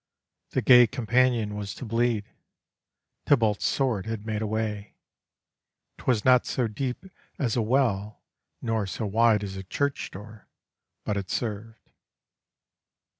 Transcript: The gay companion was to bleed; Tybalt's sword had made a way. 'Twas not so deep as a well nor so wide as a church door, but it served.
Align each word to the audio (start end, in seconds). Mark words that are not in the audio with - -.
The 0.49 0.63
gay 0.63 0.87
companion 0.87 1.53
was 1.55 1.75
to 1.75 1.85
bleed; 1.85 2.23
Tybalt's 3.27 3.67
sword 3.67 4.07
had 4.07 4.25
made 4.25 4.41
a 4.41 4.47
way. 4.47 4.95
'Twas 5.99 6.25
not 6.25 6.47
so 6.47 6.67
deep 6.67 7.05
as 7.37 7.55
a 7.55 7.61
well 7.61 8.19
nor 8.63 8.87
so 8.87 9.05
wide 9.05 9.43
as 9.43 9.55
a 9.57 9.63
church 9.63 10.09
door, 10.09 10.47
but 11.05 11.17
it 11.17 11.29
served. 11.29 11.91